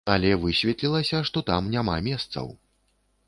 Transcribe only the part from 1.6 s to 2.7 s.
няма месцаў.